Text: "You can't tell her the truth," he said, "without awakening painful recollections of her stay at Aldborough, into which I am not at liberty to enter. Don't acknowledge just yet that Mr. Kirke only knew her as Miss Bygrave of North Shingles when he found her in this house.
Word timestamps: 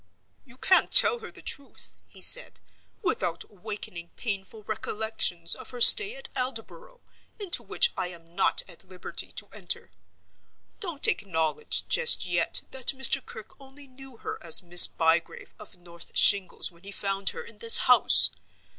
"You 0.45 0.57
can't 0.57 0.89
tell 0.91 1.19
her 1.19 1.29
the 1.31 1.43
truth," 1.43 1.95
he 2.07 2.21
said, 2.21 2.59
"without 3.03 3.43
awakening 3.43 4.09
painful 4.15 4.63
recollections 4.63 5.53
of 5.53 5.69
her 5.69 5.79
stay 5.79 6.15
at 6.15 6.27
Aldborough, 6.35 7.01
into 7.37 7.61
which 7.61 7.93
I 7.95 8.07
am 8.07 8.33
not 8.33 8.63
at 8.67 8.83
liberty 8.83 9.31
to 9.33 9.47
enter. 9.53 9.91
Don't 10.79 11.07
acknowledge 11.07 11.87
just 11.87 12.25
yet 12.25 12.63
that 12.71 12.97
Mr. 12.97 13.23
Kirke 13.23 13.55
only 13.59 13.85
knew 13.85 14.17
her 14.17 14.43
as 14.43 14.63
Miss 14.63 14.87
Bygrave 14.87 15.53
of 15.59 15.77
North 15.77 16.17
Shingles 16.17 16.71
when 16.71 16.81
he 16.83 16.91
found 16.91 17.29
her 17.29 17.43
in 17.43 17.59
this 17.59 17.77
house. 17.85 18.31